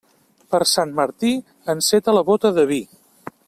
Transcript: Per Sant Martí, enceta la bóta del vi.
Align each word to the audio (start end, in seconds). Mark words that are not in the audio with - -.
Per 0.53 0.59
Sant 0.69 0.93
Martí, 1.01 1.31
enceta 1.75 2.17
la 2.19 2.25
bóta 2.33 2.53
del 2.59 2.69
vi. 2.75 2.83